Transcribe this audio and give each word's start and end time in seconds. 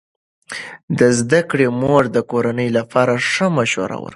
د 0.99 1.01
زده 1.19 1.41
کړې 1.49 1.67
مور 1.81 2.03
د 2.15 2.17
کورنۍ 2.31 2.69
لپاره 2.77 3.13
ښه 3.31 3.47
مشوره 3.57 3.97
ورکوي. 3.97 4.09